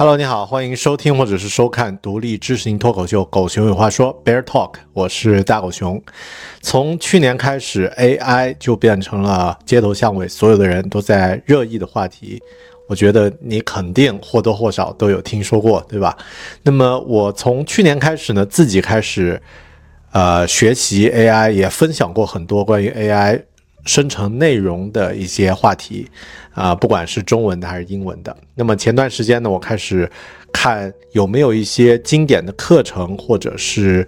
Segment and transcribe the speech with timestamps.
[0.00, 6.02] Hello，你好，欢迎收听或者是收看独立知识型脱口秀《狗熊有话说》（Bear Talk），我是大狗熊。
[6.62, 12.42] 从去年开始，AI 就变成了街头巷尾所有的人都在热议的话题。
[12.88, 16.16] 我觉得你肯定或多或少都有听说过，对吧？
[16.62, 19.38] 那么我从去年开始呢，自己开始
[20.12, 23.42] 呃学习 AI，也分享过很多关于 AI。
[23.84, 26.08] 生成内容的一些话题，
[26.52, 28.36] 啊，不管是中文的还是英文的。
[28.54, 30.10] 那么前段时间呢，我开始
[30.52, 34.06] 看有没有一些经典的课程或者是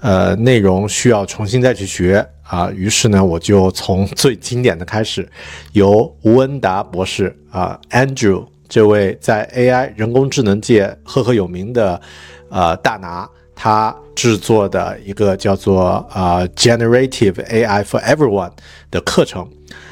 [0.00, 2.70] 呃内容需要重新再去学啊。
[2.70, 5.28] 于是呢，我就从最经典的开始，
[5.72, 12.00] 由吴恩达博士啊，Andrew 这位在 AI 人工智能界赫赫有名的
[12.48, 13.28] 呃大拿。
[13.62, 18.52] 他制作的一个叫做啊 Generative AI for Everyone
[18.90, 19.46] 的课程，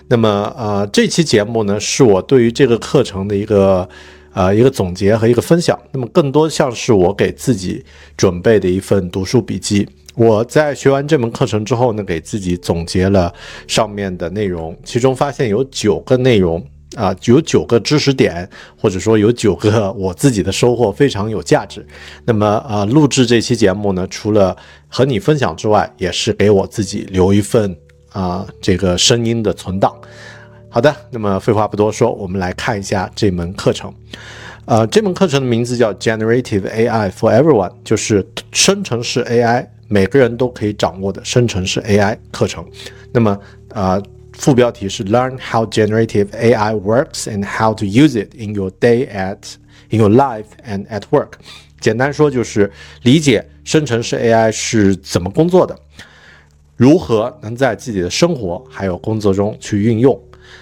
[0.06, 3.86] 那么呃这期节目呢是我对于这个课程的一个
[4.32, 7.84] 呃一个总结和一个分享，那么更多像是我给自己
[8.16, 9.86] 准备的一份读书笔记。
[10.14, 13.30] 我在学完这门课程之后呢，给自己总结了
[13.66, 16.64] 上面的内容，其中发现有九个内容。
[16.96, 18.48] 啊，有九个知识点，
[18.80, 21.86] 或者说有九个我自己的收获，非常有价值。
[22.24, 24.56] 那么，呃，录制这期节目呢，除了
[24.88, 27.76] 和你分享之外，也是给我自己留一份
[28.10, 29.94] 啊这个声音的存档。
[30.70, 33.92] 好的，那么废话不多说，我们来看一下这门课程。
[34.64, 42.64] 呃，这门课程的名字叫 Generative AI for Everyone，就是生成式 AI，每个人都可以掌握的生成式 AI 课程。
[43.12, 43.38] 那么，
[43.74, 44.02] 啊。
[44.38, 49.56] 副标题是 Learn how generative AI works and how to use it in your day at
[49.90, 51.32] in your life and at work。
[51.80, 52.70] 简单说就是
[53.02, 55.76] 理解生成式 AI 是怎么工作的，
[56.76, 60.18] 如何能在自己的生活还有工作中去运用。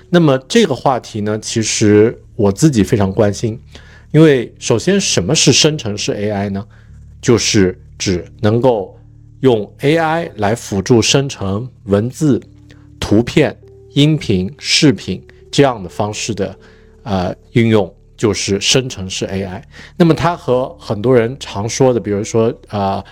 [0.09, 3.61] 那么这个话题呢，其实我自己非常关心，
[4.11, 6.67] 因为首先什么是生成式 AI 呢？
[7.21, 8.99] 就是指能够
[9.41, 12.41] 用 AI 来辅助生成文字、
[12.99, 13.57] 图片。
[13.97, 16.55] 音频、视频这样的方式的，
[17.03, 19.63] 呃，运用就是生成式 AI。
[19.97, 23.03] 那么它和很多人常说的，比如说啊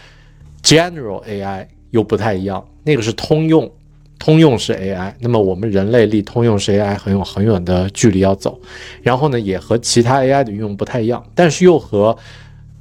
[0.63, 3.73] ，General AI 又不太一样，那个是通用、
[4.19, 5.15] 通用式 AI。
[5.21, 8.61] 那么我们人类离通用式 AI 很有很远的距离要走。
[9.01, 12.15] 然后呢，也和其他 AI 的运用不太一样，但是又和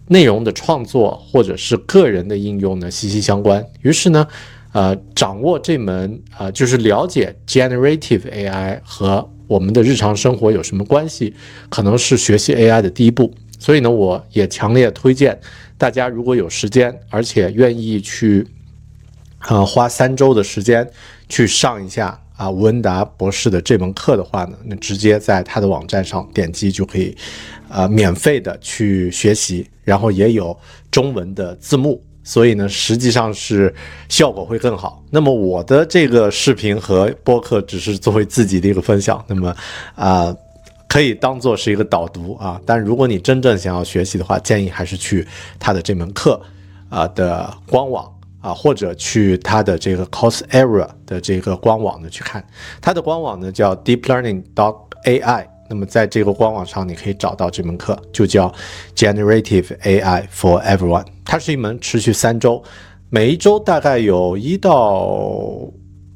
[0.10, 3.66] 内容的创作或者是个人的应用呢息息相关。
[3.82, 4.28] 于是呢。
[4.74, 11.34] 呃，掌握这门呃，就是了解 generative AI 和我们的日常生活有什么关系，
[11.70, 13.34] 可能是学习 AI 的第一步。
[13.60, 15.40] 所以呢，我也强烈推荐
[15.78, 18.46] 大家，如果有时间，而且愿意去，
[19.48, 20.86] 呃，花三周的时间
[21.30, 27.16] 去上一下啊吴恩达博士的这门课的话呢，那直接在他的网站上点击就可以，
[27.70, 30.58] 呃，免费的去学习，然后也有
[30.90, 32.04] 中文的字幕。
[32.24, 33.74] 所以呢，实际上是
[34.08, 35.04] 效果会更好。
[35.12, 39.54] 那么我的这个视频和播客只是作为自己的一个分享，那么
[39.96, 40.34] 啊，
[40.88, 42.60] 可以当做是一个导读啊。
[42.66, 45.28] 但如果你真正想要学习的话，建议还是去
[45.60, 46.42] 他的这门课
[46.90, 52.46] 啊的官网啊，或者去他的这个 Coursera 的这个官网呢去看。
[52.82, 55.53] 他的官网呢叫 DeepLearning.AI。
[55.74, 58.54] 那么在这个官网上，你可以找到这门课，就叫
[58.96, 61.04] Generative AI for Everyone。
[61.26, 62.64] 它是一门持续三周，
[63.10, 65.68] 每一周大概有一到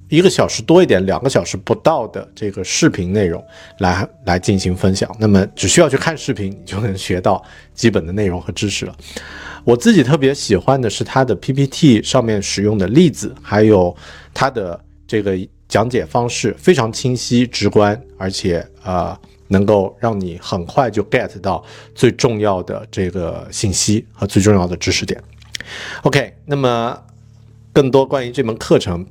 [0.09, 3.43] 一个小时多一点，两个小时不到的这个视频内容
[3.79, 5.09] 来来进行分享。
[5.19, 8.95] 那么只需要去看视频，你就能学到基本的内容和知识了。
[9.63, 13.95] 我自己特别喜欢的是它的 PPT 上面使用的例子，还有
[14.35, 15.35] 它的这个
[15.67, 19.19] 讲解方式非常清晰直观，而且啊。
[19.49, 21.63] 能够让你很快就 get 到
[21.95, 25.23] 最重要的这个信息和最重要的知识点。
[26.01, 27.01] OK，那么
[27.71, 29.07] 更多关于这门课程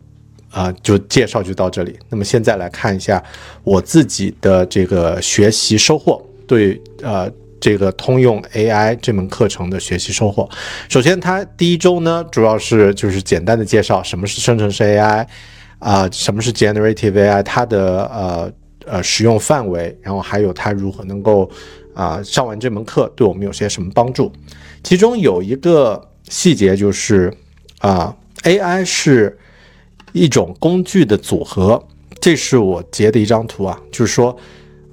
[0.50, 1.98] 啊，就介绍就到这里。
[2.10, 3.24] 那么现在来看一下
[3.64, 10.46] 我自己的这个学习收获，对呃这个通用 AI 这门课程的学习收获。
[10.90, 15.26] 首先，它第一周呢，主要是就是简单的介绍什么是生成式 AI
[15.78, 18.52] 啊，什么是 Generative AI，它的呃。
[18.88, 21.50] 呃，使用范围，然后还有它如何能够
[21.92, 24.30] 啊上完这门课对我们有些什么帮助？
[24.84, 27.36] 其中有一个细节就是
[27.80, 29.36] 啊，AI 是
[30.12, 31.84] 一种工具的组合，
[32.20, 34.38] 这是我截的一张图啊，就是说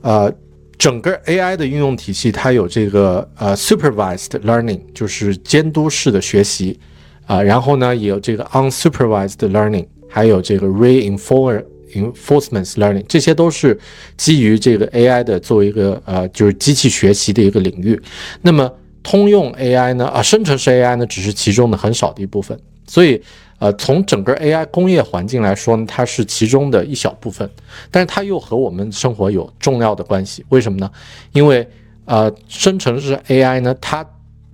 [0.02, 0.34] 呃，
[0.80, 6.80] 整个 AI 的运用体系它有这个呃 supervised learning，就是监督式的学习
[7.28, 9.86] 啊，然后呢也有这个 unsupervised learning，
[10.16, 11.66] 还有这个 reinforce
[11.96, 13.76] enforcements learning，这些都是
[14.16, 18.00] 基于这个 AI 的作为一个呃就是机器学习的一个领域。
[18.44, 18.72] 那么
[19.02, 22.56] 通用 AI 呢啊，生成式 AI 呢只是其中的很少的一部分。
[22.86, 23.20] 所以
[23.58, 27.50] 呃从整个 AI 工业环境来说呢，它是其中的一小部分，
[27.90, 30.46] 但是它又和我们生活有重要的关系。
[30.50, 30.88] 为什么呢？
[31.32, 31.68] 因为
[32.06, 34.06] 呃生成式 AI 呢，它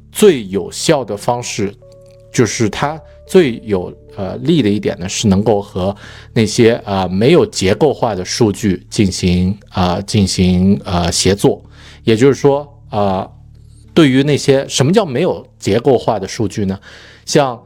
[0.09, 1.73] 最有效的方式
[2.31, 5.95] 就是它最有呃利的一点呢，是能够和
[6.33, 11.63] 那些啊没有结构化的数据进行啊进行呃协作。
[12.03, 13.29] 也就是说啊，
[13.93, 16.79] 对于那些什么叫没有结构化的数据呢？
[17.23, 17.61] 像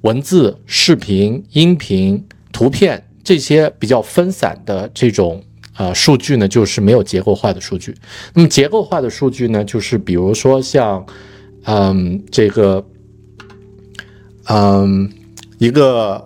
[0.00, 5.40] 文字、视频、音频、图片这些比较分散的这种
[5.76, 7.94] 呃数据呢，就是没有结构化的数据。
[8.34, 11.06] 那么结构化的数据呢，就是比如说像。
[11.68, 12.86] 嗯，这个，
[14.48, 15.12] 嗯，
[15.58, 16.24] 一个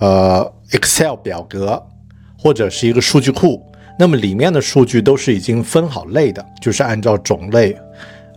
[0.00, 1.82] 呃，Excel 表格
[2.38, 3.62] 或者是一个数据库，
[3.98, 7.76] 那么里面的数据都是已经分好类的，就是按照种类，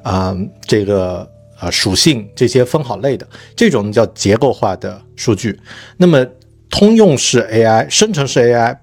[0.03, 5.59] 啊，这个呃属性这些分好类的，这种叫结构化的数据。
[5.97, 6.25] 那么
[6.69, 8.77] 通用式 AI、生成式 AI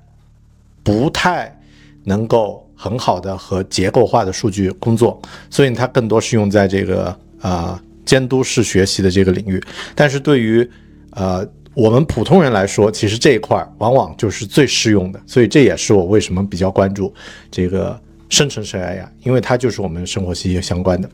[0.82, 1.60] 不太
[2.04, 2.66] 能够。
[2.82, 5.20] 很好的和结构化的数据工作，
[5.50, 9.62] 所以它更多是用在这个呃监督式学习的这个领域。
[9.94, 10.68] 但是对于
[11.12, 15.20] 呃我们普通人来说，其实这一块往往就是最适用的。
[15.26, 17.12] 所以这也是我为什么比较关注
[17.50, 17.98] 这个
[18.28, 21.08] 生成式 AI，因为它就是我们生活息息相关的。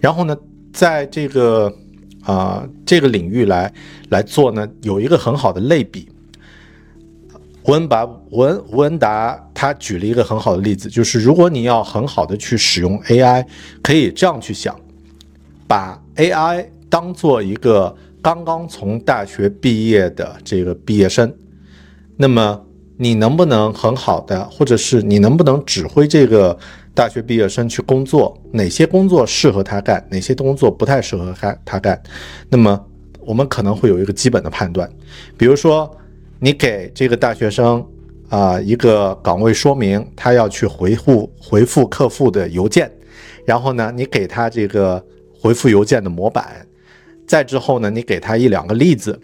[0.00, 0.36] 然后呢，
[0.72, 1.72] 在这个
[2.22, 3.72] 啊这个领域来
[4.08, 6.08] 来做呢，有一个很好的类比。
[7.64, 13.44] 吴恩达，吴恩吴恩达，他举了一个很好的例子，就是如果你要很好的去使用 AI，
[13.82, 14.74] 可以这样去想，
[15.66, 21.34] 把 AI 当做一个刚刚从大学毕业的这个毕业生，
[22.16, 22.64] 那么
[22.96, 26.58] 你能不能很好的，或者是你能不能指挥这个
[26.92, 28.38] 大学毕业生去工作？
[28.52, 31.98] 哪些工作适合他干，哪些工作不太适合他他干？
[32.50, 32.84] 那么
[33.20, 34.88] 我们可能会有一个基本的判断，
[35.36, 35.90] 比如说。
[36.40, 37.84] 你给这个大学生
[38.28, 42.88] 啊一个岗位说明，他要去回复回复客户的邮件，
[43.44, 45.04] 然后呢，你给他这个
[45.38, 46.66] 回复邮件的模板，
[47.26, 49.18] 再之后呢，你给他一两个例子，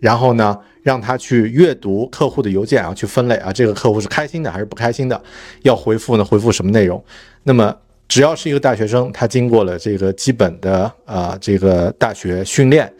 [0.00, 5.22] 然后呢，让他去阅读客户的邮件啊，去分类啊，这个客户是开心的还是不开心的，
[5.62, 7.02] 要回复呢，回复什么内容？
[7.44, 7.74] 那么
[8.08, 12.92] 只要是一个大学生，他经过了这个基本的啊这个大学训练。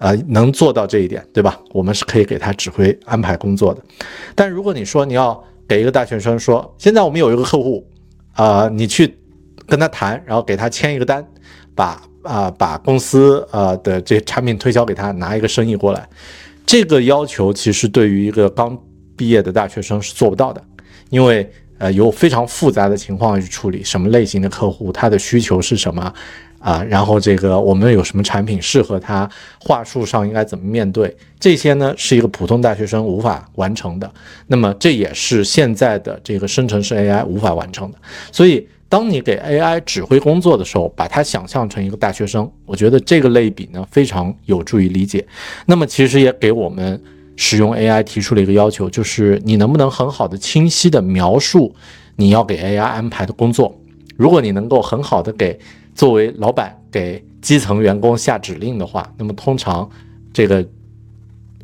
[0.00, 1.60] 啊，能做到这一点，对吧？
[1.74, 3.82] 我们是可以给他指挥安排工作的。
[4.34, 7.86] 但如果你说你要给一个大学生说，现在我们有一个客户，
[8.32, 9.14] 啊，你去
[9.66, 11.22] 跟他谈，然后给他签一个单，
[11.80, 16.06] 把啊把公司呃的这些产品推销给他，拿一个生意过来，
[16.66, 18.78] 这个要求其实对于一个刚
[19.16, 20.62] 毕业的大学生是做不到的，
[21.08, 26.12] 因为呃有非常复杂的情况去处理，什么类型的客户，他的需求是什么。
[26.60, 29.26] 啊，然后这个我们有什么产品适合他？
[29.58, 31.16] 话术上应该怎么面对？
[31.38, 34.12] 这些呢，是一个普通大学生无法完成的。
[34.46, 37.96] 那么这也是现在的这个生成式 AI 无法完成的。
[38.30, 45.24] 所以，当你给 AI 指挥工作的时候，把它想象成一个大学生，我觉得这个类比呢非常有助于理解。
[45.64, 47.00] 那么其实也给我们
[47.36, 51.72] 使用 AI 提出了一个要求，就是你能不能很好的、清晰的描述
[52.16, 53.74] 你要给 AI 安排的工作？
[54.16, 55.58] 如果你能够很好的给
[55.94, 59.88] 作为老板给基层员工下指令的话，那么通常
[60.32, 60.66] 这个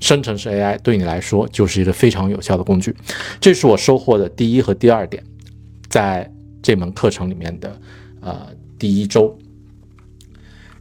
[0.01, 2.95] 生成式 AI 对你来说就是一个非常有效的工具。
[3.41, 5.23] 这是我收获的第一和第二点，
[5.89, 6.31] 在
[6.67, 7.81] 这门课程里面的
[8.21, 9.39] 呃第一周。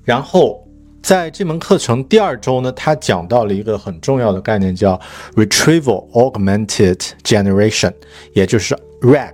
[0.04, 0.68] 然后
[1.04, 5.00] 在这门课程第二周呢，他讲到了一个很重要的概念，叫
[5.36, 7.94] Retrieval Augmented Generation，
[8.34, 9.34] 也就是 RAG。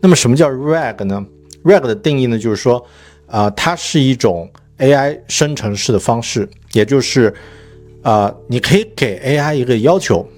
[0.00, 1.26] 那么什么叫 RAG 呢
[1.64, 2.86] ？RAG 的定义呢，就是说。
[3.26, 7.32] 啊，它是一种 AI 生成式的方式，也就是，
[8.02, 10.28] 啊，你可以给 AI 一个要求，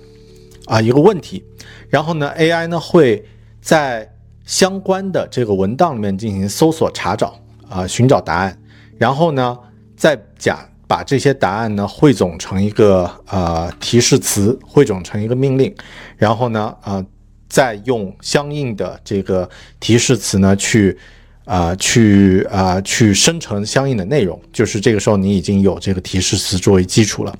[0.66, 1.42] 啊，一个问题，
[1.88, 3.24] 然后呢，AI 呢会
[3.62, 4.11] 在
[4.52, 7.34] 相关的这个文档里面进行搜索查找，
[7.70, 8.54] 啊，寻找答案，
[8.98, 9.58] 然后呢，
[9.96, 15.74] 再假把这些答案呢汇总成一个呃提示词，汇总成一个命令，
[16.18, 17.02] 然后呢，呃，
[17.48, 19.48] 再用相应的这个
[19.80, 20.98] 提示词呢去。
[21.44, 27.36] 啊，去啊，去生成相应的内容，就是这个时候你已经有这个提示词作为基础了。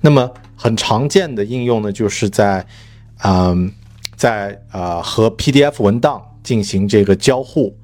[0.00, 2.66] 那么很常见的应用呢，就是在，
[3.22, 3.72] 嗯，
[4.16, 7.74] 在啊和 PDF 文档进行这个交互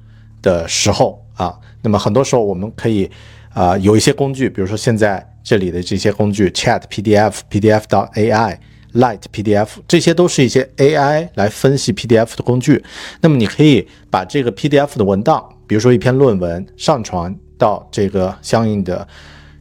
[0.41, 3.09] 的时候啊，那么很多时候我们可以
[3.53, 8.57] 啊有一些工具，比如说现在这里的这些工具 Chat PDF、PDF 到 AI
[8.93, 12.83] Light PDF，这些都是一些 AI 来分析 PDF 的工具。
[13.21, 19.07] 那么你可以把这个 PDF 的文档，比如说一篇论文，上传到这个相应的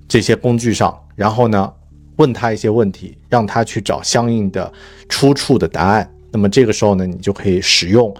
[0.08, 1.72] 这些工具上，然后呢，
[2.16, 4.70] 问他一些问题，让他去找相应的
[5.08, 6.12] 出处的答案。
[6.32, 8.12] 那么这个时候呢，你就可以使用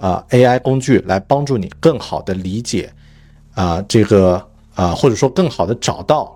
[0.00, 2.90] 啊 AI 工具来帮助你更好的理解
[3.54, 4.42] 啊这个
[4.74, 6.34] 啊或者说更好的找到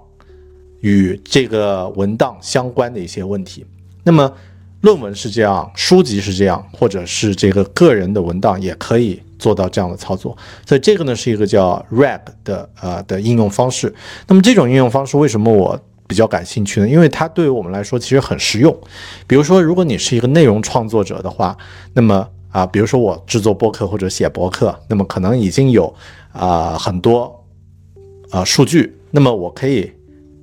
[0.80, 3.64] 与这个文档相关的一些问题。
[4.02, 4.32] 那么
[4.80, 10.36] 论文是这样，书籍是这样，或者是这个个人的文档也可以做到这样的操作。
[10.66, 13.94] 所以这个呢是一个叫 RAG 的呃的应用方式。
[14.26, 16.88] 那么这种应用方式为什么我比较感兴趣呢？
[16.88, 18.76] 因为它对于我们来说其实很实用。
[19.28, 21.56] 比如说，如果你是一个内容创作者的话，
[21.94, 25.92] 那么啊，比如说我制作播客或者写博客，那么可能已经有
[26.32, 27.44] 啊很多
[28.30, 29.90] 啊数据，那么我可以。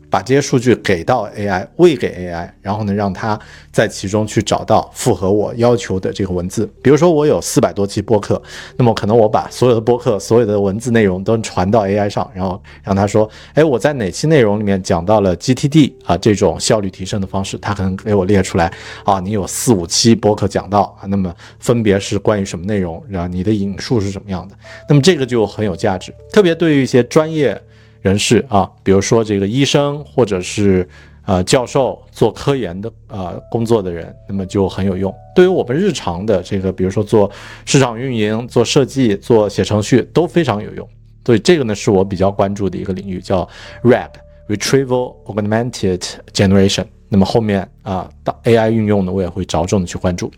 [0.10, 3.40] 把这些数据给到 AI，喂给 AI，然后呢，让它
[3.72, 6.68] 在其中去找到符合我要求的这个文字。
[6.82, 8.42] 比如说，我有四百多期播客，
[8.78, 18.72] 那么可能我把所有的播客、所有的文字内容都传到 AI 上，然后让它说：“哎，我在哪期内容里面讲到了 GTD 啊这种效率提升的方式？”它可能给我列出来
[19.04, 23.04] 啊，你有四五期播客讲到啊，那么分别是关于什么内容？
[23.08, 24.56] 然后你的引述是什么样的？
[24.88, 27.62] 那么这个就很有价值，特别对于一些专业。
[28.02, 30.88] 人士啊，比如说这个医生或者是
[31.26, 35.14] 呃教授做科研的呃工作的人，那么就很有用。
[35.36, 37.30] 对于我们日常的这个，比如说做
[37.66, 40.88] 市场运营、做设计、做写程序都非常有用。
[41.26, 43.48] 所以这个呢是我比较关注的一个领域，叫
[43.84, 46.02] RAG（Retrieval Augmented
[46.34, 46.86] Generation）。
[47.08, 50.32] 那么后面啊，到 AI 运用呢，我也会着重的去关注。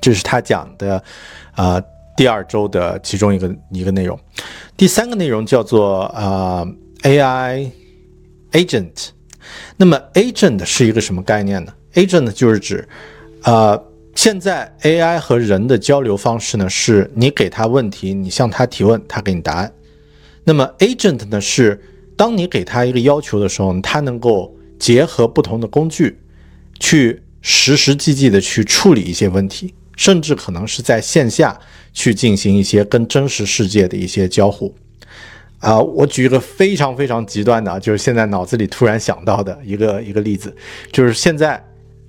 [0.00, 1.02] 这是他讲的，
[1.52, 1.82] 啊。
[2.18, 4.18] 第二周的其中一个一个内容，
[4.76, 6.66] 第三个内容叫做呃
[7.02, 7.70] AI
[8.50, 9.10] agent。
[9.76, 12.88] 那么 agent 是一个什么概念呢？agent 就是指，
[13.44, 13.80] 呃，
[14.16, 19.72] 现在 AI 和人的交流方式呢，是你给他问题，你向他提问，他给你答案。
[20.42, 21.80] 那么 agent 呢，是
[22.16, 26.18] 当你给他一个要求的时候，他能够结合不同的工具，
[26.80, 29.72] 去实实际际的去处理一些问题。
[29.98, 31.58] 甚至可能是在线下
[31.92, 34.72] 去进行一些跟真实世界的一些交互，
[35.58, 40.54] 啊，我举一个非常非常极端的，就是现在脑子里突然想到的一个一个例子，
[40.92, 41.60] 就是现在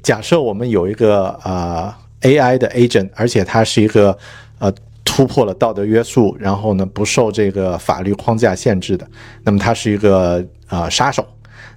[0.03, 1.91] 假设我们有一个呃
[2.21, 4.15] AI 的 agent，而且它是一个
[4.59, 4.71] 呃
[5.03, 9.07] 突破了道德约束，然后呢不受这个法律框架限制的，
[9.43, 11.25] 那么它是一个呃杀手。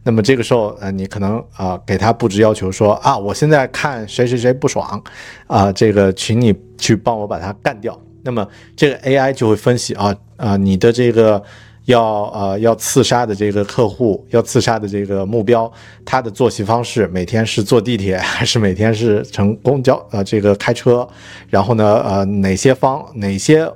[0.04, 5.00] 那么这个时候，呃，你可能啊给他布置要求说啊，我现在看谁谁谁不爽，
[5.46, 7.96] 啊，这个请你去帮我把他干掉。
[8.24, 11.42] 那么这个 AI 就会分析啊啊，你的这个
[11.84, 15.72] 要呃要刺杀的这个客户，要刺杀的这个目标，
[16.04, 21.08] 他的作息方式，每天是坐地铁 还是每天是乘公交啊这个开车，
[21.48, 23.72] 然后呢呃哪些方哪些。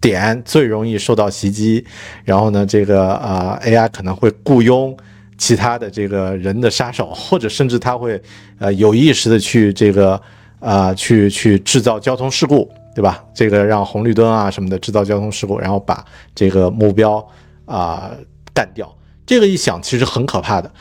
[0.00, 1.84] 点最容易受到袭击，
[2.24, 4.96] 然后呢，这个啊 AI 可能会雇佣
[5.36, 8.20] 其他的这个人的杀手， 或者甚至他会
[8.58, 10.20] 呃有意识的去这个
[10.60, 13.24] 啊去去制造交通事故，对吧？
[13.34, 17.26] 这个让红绿灯啊什么的制造交通事故，然后把这个目标
[17.64, 18.10] 啊
[18.54, 18.92] 干掉。
[19.26, 20.72] 这个一想其实很可怕的，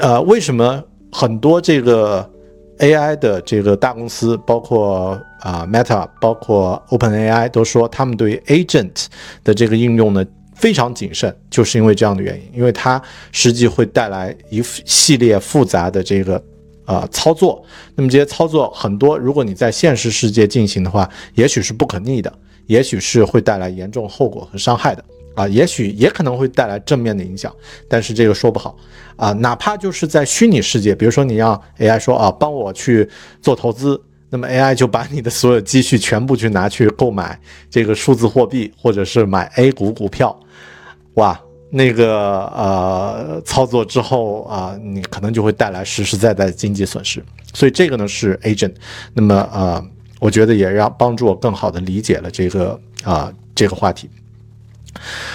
[0.00, 2.28] 呃，为什么很多这个
[2.80, 9.04] ？AI 的这个大公司，包括啊 Meta，包括 OpenAI，都说他们对于 agent
[9.44, 10.24] 的这个应用呢
[10.54, 16.42] 非常谨慎，就是因为这样的原因，因为它实际会带来一系列复杂的这个
[16.86, 17.62] 呃操作。
[17.94, 22.32] 那么这些操作很多，如果你在现实世界进行的话，也许是不可逆的，
[22.66, 25.04] 也许是会带来严重后果和伤害的。
[25.34, 27.52] 啊，也许也可能会带来正面的影响，
[27.88, 28.76] 但是这个说不好
[29.16, 29.32] 啊。
[29.32, 33.10] 哪怕就是在虚拟世界，比如说你让 AI 说啊，帮我去
[33.42, 34.00] 做投资，
[34.34, 40.36] 那么 AI 就把你的所有积蓄全部去拿去购买这个数字货币，或者是买 A 股股票，
[41.14, 47.24] 哇，那个呃操作之后啊，你可能就会带来实实在在的经济损失。
[47.52, 48.74] 所以这个呢是 agent，
[49.12, 49.86] 那么呃，
[50.18, 54.10] 我觉得也让帮助我更好的理解了这个啊这个话题。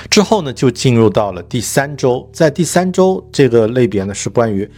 [0.10, 4.70] 之后呢，就进入到了第三周，在第三周这个类别呢，是关于，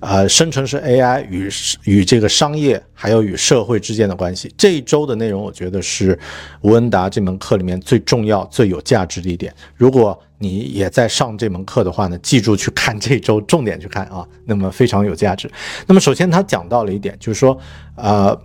[0.00, 1.48] 呃，生成式 AI 与
[1.84, 4.52] 与这个商业还有与社会之间的关系。
[4.56, 6.18] 这一周的内容，我觉得是
[6.60, 9.52] 吴恩达这门课里面最重要、最有价值的一点。
[9.74, 15.50] 如果你也在上这门课的话呢，记住去看这周，重点去看啊，那么非常有价值。
[15.86, 17.58] 那么首先他讲到了一点，就是说，
[17.96, 18.40] 呃。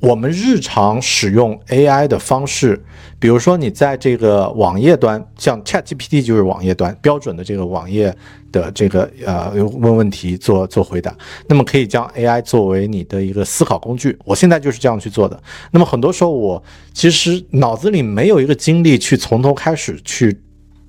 [0.00, 2.82] 我们日常使用 AI 的方式，
[3.18, 8.14] 比如说你在这个网页端，像 ChatGPT 就是网页端标准的这个网页
[8.50, 11.14] 的这个呃问问题做做回答，
[11.46, 14.18] 那么可以将 AI 作为你的一个思考工具。
[14.24, 15.40] 我现在就是这样去做的。
[15.70, 16.62] 那么很多时候我
[16.94, 20.34] 其实脑子里没有一个精力去从头开始去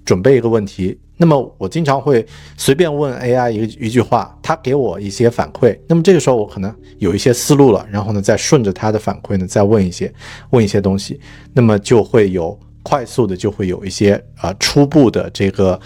[0.05, 0.97] 准备一个问题。
[1.17, 2.25] 那么我经常会
[2.57, 5.77] 随便问 AI 一一句话，它给我一些反馈。
[5.87, 10.11] 那么这个时候我可能有一些思路了，然后呢再顺着它的反馈呢再问一些
[10.49, 11.19] 问一些东西，
[11.53, 15.79] 那么就会有快速的就会有一些啊初步的这个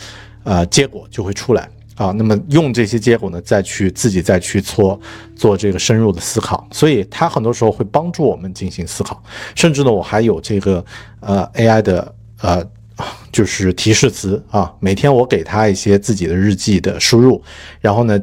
[0.45, 2.11] 呃结果就会出来啊。
[2.11, 4.97] 那么用这些结果呢再去自己再去做
[5.35, 9.21] 做这个深入的思考，所以它很多时候会帮助我们进行思考。
[9.53, 10.85] 甚至呢我还有这个
[11.19, 12.65] 呃 AI 的呃。
[13.31, 17.41] 就是提示词啊，每天我给他一些自己的日记的输入，
[17.81, 18.17] 然后呢，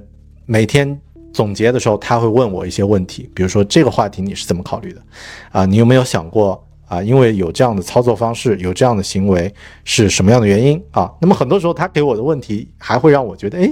[0.47, 0.99] 每天
[1.33, 5.03] 总结的时候，他会问我一些问题，比如说这个话题你是怎么考虑的？
[5.51, 7.03] 啊，你有没有想过啊？
[7.03, 9.53] 因为有这样的操作方式，有这样的行为
[9.85, 11.13] 是什么样的原因啊？
[11.21, 13.71] 那么很多时候他给我的问题还会让我觉得，哎，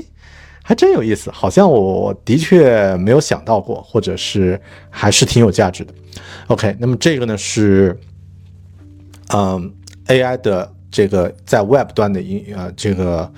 [0.62, 5.94] 还真有意思，好像我的确没有想到过，或者是还是挺有价值的。
[6.48, 7.98] OK，那么这个呢是，
[9.32, 9.72] 嗯
[10.06, 10.70] ，AI 的。
[10.90, 13.32] 这个在 Web 端的应呃这个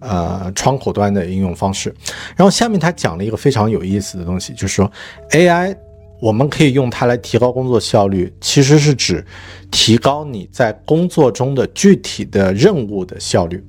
[0.00, 1.94] 呃窗口端的应用方式，
[2.36, 4.90] 然后下面他讲了一个非常有意思的东西，就是说
[5.30, 5.76] AI
[6.20, 9.24] 我们可以用它来提高工作效率，其实是指
[9.70, 13.62] 提高你在工作中的具体的任务的效率，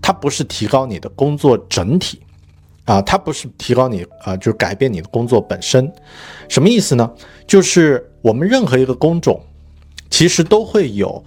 [0.00, 2.20] 它不是提高你的工作整体
[2.84, 5.92] 啊，它不是提高你啊，就是改变你的工作本身，
[6.48, 7.10] 什么意思呢？
[7.46, 9.40] 就是我们任何一个工种
[10.08, 11.22] 其实都会有。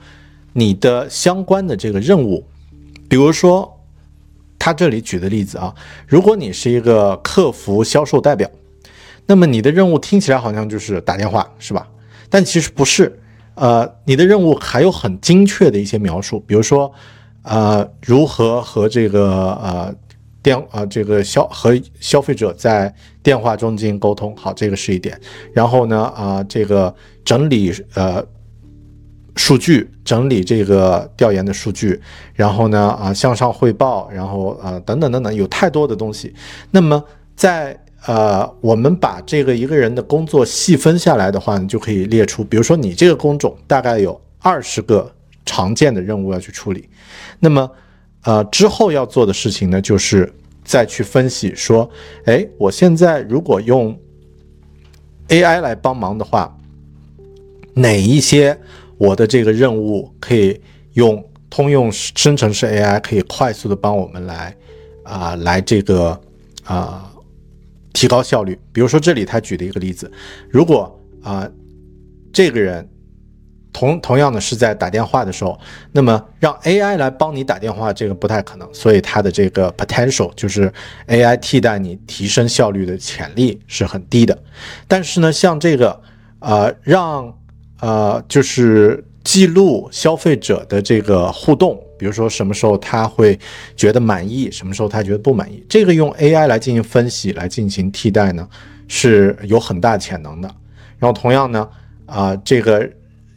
[0.54, 2.46] 你的相关的这个任务，
[3.10, 3.80] 比如说，
[4.60, 5.74] 他这里举的例子啊，
[6.08, 8.50] 如果你是一个客服销售代表，
[9.26, 11.88] 那么你的任务听起来好像就是打电话，是吧？
[12.30, 13.20] 但其实不是，
[13.56, 16.94] 呃，你的任务还有很精确的一些描述，比如说，
[17.42, 19.96] 呃，如何和这个呃
[20.44, 22.94] 电呃这个消和消费者在
[23.24, 25.20] 电话中进行沟通，好，这个是一点。
[25.52, 26.94] 然后呢，啊，这个
[27.26, 28.24] 整理呃。
[29.36, 32.00] 数据整理这个调研的数据，
[32.36, 36.34] 然后呢啊向上汇报，然后啊等等等等，有太多的东西。
[36.70, 37.04] 那么
[37.36, 45.12] 在呃我们把这个一个人的工作细分下来的话你，就可以列出，比如说你这个工种大概有二十个
[45.46, 46.88] 常见的任务要去处理。
[47.40, 47.68] 那么
[48.26, 50.32] 呃之后要做的事情呢，就是
[50.64, 51.90] 再去分析说，
[52.26, 53.98] 哎，我现在如果用
[55.30, 56.56] AI 来帮忙的话，
[57.74, 58.60] 哪一些？
[59.04, 60.58] 我的这个任务可以
[60.94, 64.56] 用通用生成式 AI，可以快速的帮我们来
[65.04, 66.18] 啊，来这个
[66.64, 67.12] 啊
[67.92, 68.58] 提高效率。
[68.72, 70.10] 比如说这里他举的一个例子，
[70.50, 71.46] 如果啊
[72.32, 72.88] 这个人
[73.74, 75.60] 同同样的是在打电话的时候，
[75.92, 78.74] 那么让 AI 来帮你打电话，这个不太可能。
[78.74, 80.72] 所以它的这个 potential 就是
[81.08, 84.42] AI 替代你提升效率的潜力是很低的。
[84.88, 86.02] 但是呢，像这个
[86.40, 87.38] 啊让
[87.84, 93.38] 呃，就是记录消费者的这个互动，比如说什么时候他会
[93.76, 98.48] 觉得满意，什么时候他觉得不满意，这个用 AI 来进行分析，来进行替代呢，
[98.88, 100.48] 是有很大潜能的。
[100.98, 101.68] 然后同样呢，
[102.06, 102.90] 啊，这个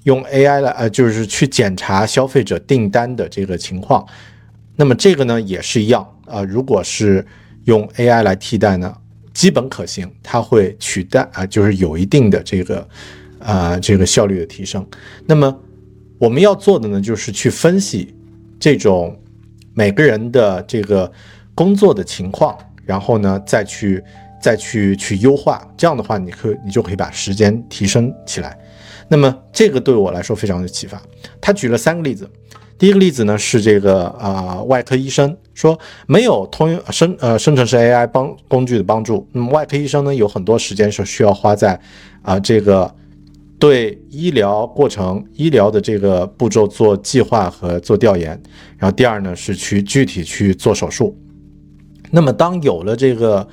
[0.05, 4.07] 用 AI 来，呃，就是去检查消费者订单的这个情况，
[4.77, 7.27] 那么这个呢也是一样，啊，如果是
[7.65, 8.97] 用 AI 来替代呢，
[9.35, 12.89] 基本可行，它会取代，啊，就是有一定的这个。
[13.47, 14.85] 啊，这个效率的提升。
[15.25, 15.57] 那么
[16.19, 18.13] 我们要做的呢，就是去分析
[18.59, 19.17] 这种
[19.73, 21.11] 每个人的这个
[21.55, 24.03] 工作的情况，然后呢，再去
[24.43, 25.65] 再去去优化。
[25.77, 28.59] 这样的话，你可你就可以把时间提升起来。
[29.07, 31.01] 那么这个对我来说非常有启发。
[31.41, 32.29] 他举了三个例子。
[32.77, 41.79] 第一个例子呢是这个啊，外科医生说没有通用生呃生成式 AI 帮工具的帮助，那么外科医生呢有很多时间是需要花在
[42.23, 42.93] 啊这个。
[43.59, 48.41] 对医疗过程、医疗的这个步骤做计划和做调研，
[48.77, 51.17] 然后第二呢是去具体去做手术。
[52.11, 53.47] 那么当有了这个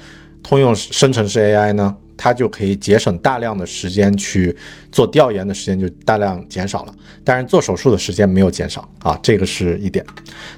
[0.43, 4.55] 通用生成式 AI 呢，它就可以节省大量的时间去
[4.91, 10.05] 做调研的时间就大量减少了，但是做手术的时间没有减少啊，这个是一点。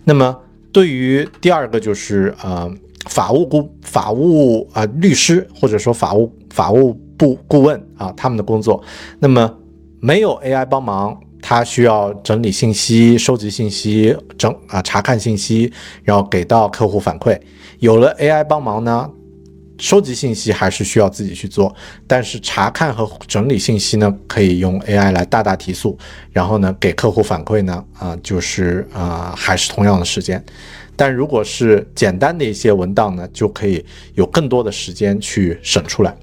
[0.03, 0.36] 那么
[0.71, 2.69] 对于第二个就是呃
[3.06, 7.00] 法务顾法务啊律师或者说法务法务。
[7.18, 8.84] 部顾问啊，他们的工作，
[9.20, 9.50] 那么
[10.02, 15.72] 没有 AI 帮忙，他需要整理信息、收集信息、整啊查看信息，
[16.04, 17.39] 然后给到客户反馈。
[17.80, 19.10] 有了 AI 帮忙呢，
[19.78, 21.74] 收集信息还是需要自己去做，
[22.06, 25.98] 但是查看和整理信息呢，可以用 AI 来大大提速。
[26.34, 30.44] 然后呢，给客户反馈呢，啊，就是啊，还是同样的时间。
[30.95, 36.15] 但如果是简单的一些文档呢，就可以有更多的时间去省出来。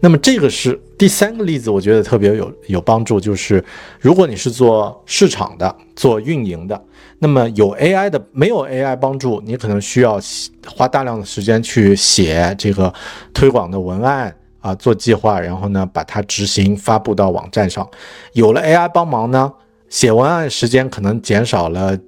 [0.00, 3.64] 那么这个是第三个例子，我觉得特别有有帮助，就是
[4.00, 6.82] 如果你是做市场的、做运营的，
[7.18, 10.20] 那么有 AI 的，没有 AI 帮助，你可能需要
[10.66, 12.92] 花大量的时间去写这个
[13.32, 17.88] 推广的文案啊，做计划，然后呢把它执行发布到网站上。
[18.32, 19.52] 有了 AI 帮忙呢，
[19.88, 21.98] 写文案时间可能减少了。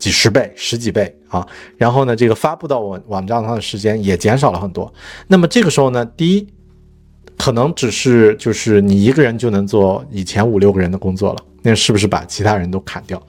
[0.00, 4.92] 几十倍、十几倍啊，然后呢，这个发布到网网站上的时间也减少了很多。
[5.28, 6.48] 那么这个时候呢，第一，
[7.38, 13.22] 可能只是就是你一个人就能做以前五六个人的工作了，那是不是把其他人都砍掉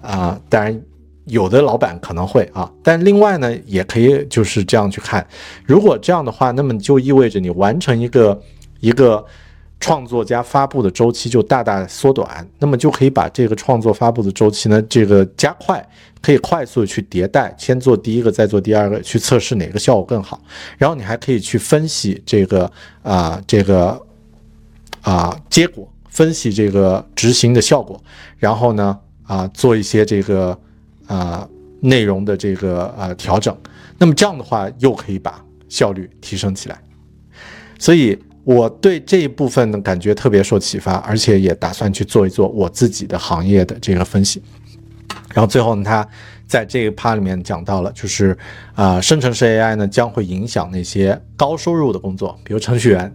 [0.00, 0.40] 啊？
[0.48, 0.80] 当然，
[1.26, 5.26] 有的老板可能会啊，但另外呢，也可以就是这样去看，
[5.66, 8.40] 如果这样的话，那么就意味着你完成一个
[8.80, 9.22] 一个。
[9.82, 15.84] 创作加发布的周期就大大缩短，那么就可以把这个创作发布的周期呢，这个加快，
[16.20, 20.40] 可以快速的去迭代，先做第一个，再做第二个，去测试哪个效果更好。
[20.78, 22.70] 然后你还可以去分析这个
[23.02, 24.00] 啊，这个
[25.00, 28.00] 啊结果，分析这个执行的效果，
[28.38, 30.56] 然后呢啊做一些这个
[31.08, 31.48] 啊
[31.80, 33.52] 内容的这个呃调整。
[33.98, 36.80] 那么这样的话，又可以把效率提升起来。
[37.80, 38.16] 所以。
[38.44, 44.42] 我对这一部分呢感觉特别受启发，而且也打算去做一做我自己的行业的这个分析。
[45.32, 46.06] 然后最后呢，他
[46.46, 48.36] 在这个 part 里面讲到了，就是
[48.74, 53.14] 啊，生成式 AI 呢将会影响那些高收入的工作，比如程序员、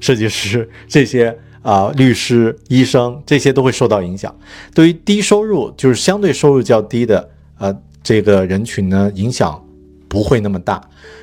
[0.00, 4.34] 设计师这些啊，律师、医生这些都会受到影响。
[4.74, 9.64] 对于低收入，就是相对收入较低的呃这个人群呢，影响
[10.08, 10.80] 不会那么大。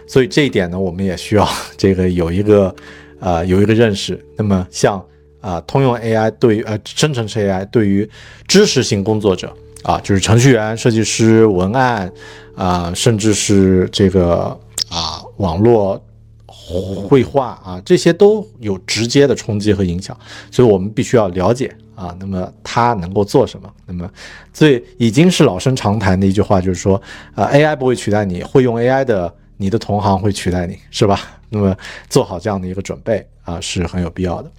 [0.08, 2.76] 所以这一点呢，我们也需要这个有一个。
[3.20, 4.24] 啊，有一个认识。
[4.38, 5.04] 那么，像
[5.42, 8.10] 啊，通用 AI 对于呃生成式 AI 对于
[8.48, 9.54] 知识型工作者
[9.84, 12.12] 啊，就是程序员、设计师、文案
[12.56, 14.58] 啊，甚至是这个
[14.90, 16.02] 啊网络
[16.46, 20.18] 绘画啊，这些都有直接的冲击和影响。
[20.52, 23.72] 所以我们必须要了解啊，那么它能够做什么？
[23.86, 24.10] 那么，
[24.54, 27.02] 最已经是老生常谈的一句话，就是说
[27.34, 31.20] 啊，AI 不会取代你，会用 AI 的你的同行会取代你，是吧？
[31.50, 31.76] 那么
[32.10, 34.50] 做好这样的一个准备啊是很有必要的。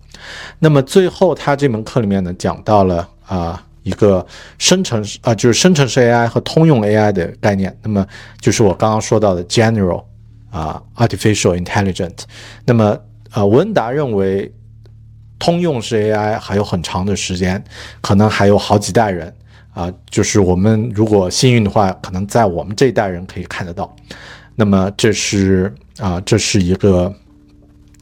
[0.58, 4.26] 那么最后他这门课里面呢讲到了啊一个
[4.58, 7.74] 生成式啊就是生成式 AI 和通用 AI 的概念。
[7.82, 8.06] 那么
[8.40, 10.04] 就是我刚刚说到的 general
[10.50, 12.24] 啊 artificial intelligence。
[12.66, 12.98] 那么
[13.32, 14.52] 呃文达认为
[15.38, 17.62] 通用式 AI 还有很长的时间，
[18.02, 19.34] 可能还有好几代人
[19.72, 19.90] 啊。
[20.10, 23.96] 就是我们如果幸运的话，可能在我们这一代人可以看得到。
[24.60, 25.74] 那么这是。
[25.98, 27.14] 啊，这是一个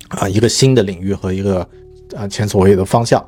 [0.07, 1.68] 啊一个新的领域和一个
[2.16, 3.18] 啊前所未有的方向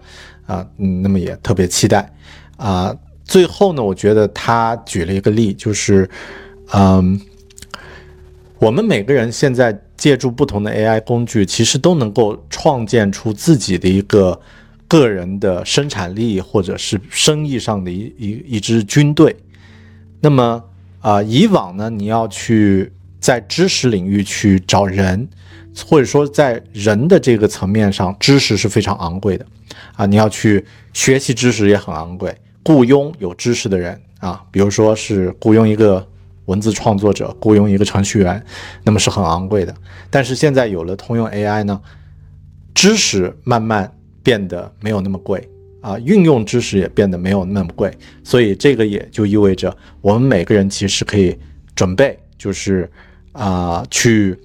[0.47, 2.09] 啊，嗯，那么也特别期待
[2.57, 2.97] 啊。
[3.25, 6.09] 最后呢，我觉得他举了一个例，就是
[6.73, 7.21] 嗯，
[8.61, 14.40] 我们每个人现在借助不同的 AI 工具，其实都能够创建出自己的一个
[14.87, 19.35] 个人的生产力或者是生意上的一一一支军队。
[20.21, 20.62] 那么
[21.01, 22.93] 啊，以往呢，你要去。
[23.20, 25.28] 在知识领域去找人，
[25.87, 29.46] 或者说在人的这个层面上，知识是非常昂贵的
[29.94, 30.06] 啊！
[30.06, 36.04] 你要去学习知识也很昂贵，雇佣有知识的人啊，比如说是雇佣一个
[36.46, 38.42] 文字创作者，雇佣一个程序员，
[38.83, 39.74] 那么是很昂贵的。
[40.09, 41.80] 但是现在有了通用 AI 呢，
[42.74, 45.46] 知识慢慢变得没有那么贵
[45.83, 51.38] 啊，运用知识也变得没有那么贵，所以这个也就意味着我们每个人其实可以
[51.74, 52.90] 准备，就是。
[53.33, 54.37] 啊，去，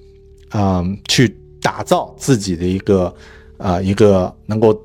[0.52, 3.12] 嗯，去打造自己的一个，
[3.58, 4.80] 啊，一个能够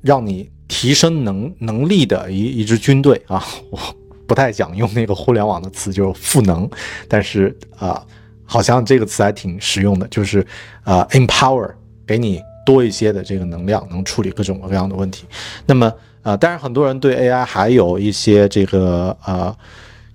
[0.00, 3.44] 让你提升能能力的一一支军队啊。
[3.70, 3.78] 我
[4.26, 6.70] 不太想用那个互联网的词，就是赋能，
[7.08, 8.06] 但是啊，
[8.44, 10.46] 好像这个词还挺实用的，就是
[10.84, 11.72] 啊，empower，
[12.06, 15.24] 给你多一些的这个能量，能处理各种各样的问题。
[15.66, 19.56] 那么，啊，当然很多人对 AI 还有一些这个，呃。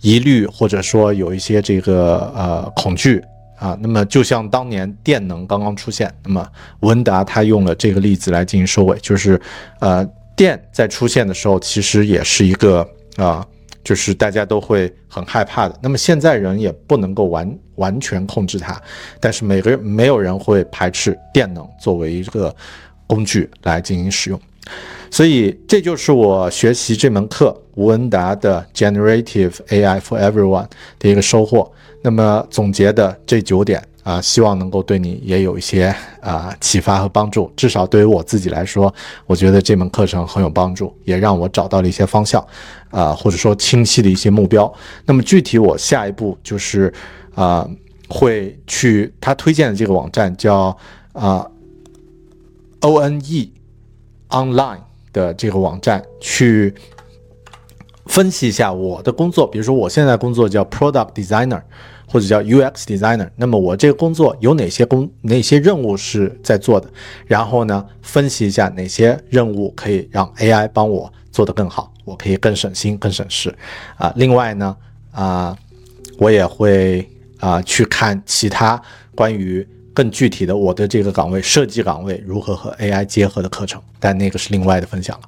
[0.06, 3.20] 疑虑或者说有一些这个呃恐惧
[3.58, 6.48] 啊，那么就像当年电能刚刚出现，那么
[6.82, 9.42] 文达他用了这个例子来进行收尾，就是
[9.80, 12.88] 呃电在出现的时候其实也是一个
[13.18, 13.44] 啊，
[13.84, 15.76] 就是大家都会很害怕的。
[15.82, 18.80] 那么现在人也不能够完完全控制它，
[19.20, 22.56] 但是每个人没有人会排斥电能作为一个
[23.08, 24.40] 工具来进行使用。
[25.16, 30.68] 所以这就是我学习这门课吴文达的 Generative AI for Everyone
[31.00, 31.72] 的一个收获。
[32.02, 37.50] 那么总结的这九点啊，希望能够对你也有一些啊启发和帮助。
[37.56, 38.94] 至少对于我自己来说，
[39.26, 42.46] 我觉得这门课程很有帮助，也让我找到了一些方向，
[42.90, 44.70] 啊，或者说清晰的一些目标。
[45.06, 46.94] 那么具体我下一步就是
[47.36, 47.66] 啊，
[48.10, 50.78] 会去他推荐的这个网站叫
[51.14, 51.50] 啊
[52.82, 53.54] O N E
[54.28, 54.80] Online
[55.16, 56.76] 的这个网站去
[58.06, 61.62] 分析一下我的工作，比如说我现在工作叫 Product Designer。
[62.08, 66.88] 或者叫 UX designer，那么我这个工作有哪些工哪些任务是在做的？
[67.26, 73.54] 然后呢，分析一下哪些任务可以让 AI 帮我做得更好，我可以更省心、更省事
[73.98, 74.14] 啊。
[74.16, 74.78] 另外呢，
[75.12, 75.58] 啊，
[76.20, 78.80] 我也会啊去看其他
[79.16, 85.24] 关于更具体的我的这个岗位设计岗位如何和 AI 结合的课程，但那个是另外的分享了。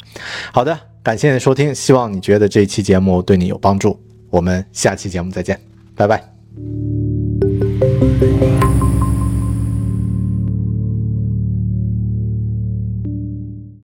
[0.51, 3.99] 好的，感谢你的收听，希望你觉得这期节目对你有帮助。
[4.29, 5.57] 我们下期节目再见，
[5.95, 6.21] 拜拜。